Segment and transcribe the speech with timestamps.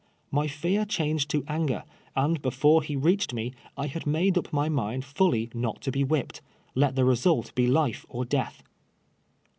[0.31, 1.83] My fear changed to anffer,
[2.15, 6.03] and before he reached me I had nuide \w mv mind fully not to be
[6.03, 6.41] wdiipj^ied,
[6.73, 8.63] let the result be life or death.